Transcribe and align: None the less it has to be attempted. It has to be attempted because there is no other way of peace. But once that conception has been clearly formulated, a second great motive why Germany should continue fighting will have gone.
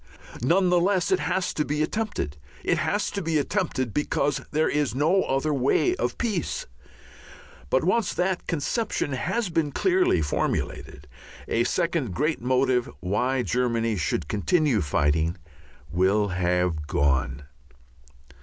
None 0.41 0.69
the 0.69 0.79
less 0.79 1.11
it 1.11 1.19
has 1.19 1.53
to 1.53 1.63
be 1.63 1.83
attempted. 1.83 2.35
It 2.63 2.79
has 2.79 3.11
to 3.11 3.21
be 3.21 3.37
attempted 3.37 3.93
because 3.93 4.41
there 4.49 4.67
is 4.67 4.95
no 4.95 5.21
other 5.25 5.53
way 5.53 5.95
of 5.97 6.17
peace. 6.17 6.65
But 7.69 7.83
once 7.83 8.11
that 8.15 8.47
conception 8.47 9.11
has 9.11 9.49
been 9.49 9.71
clearly 9.71 10.23
formulated, 10.23 11.07
a 11.47 11.65
second 11.65 12.15
great 12.15 12.41
motive 12.41 12.89
why 12.99 13.43
Germany 13.43 13.95
should 13.95 14.27
continue 14.27 14.81
fighting 14.81 15.37
will 15.91 16.29
have 16.29 16.87
gone. 16.87 17.43